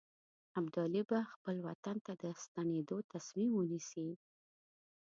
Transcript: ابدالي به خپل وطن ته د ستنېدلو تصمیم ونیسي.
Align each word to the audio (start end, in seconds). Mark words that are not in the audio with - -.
ابدالي 0.59 1.01
به 1.09 1.19
خپل 1.33 1.55
وطن 1.67 1.97
ته 2.05 2.13
د 2.21 2.23
ستنېدلو 2.43 2.97
تصمیم 3.13 3.49
ونیسي. 3.53 4.09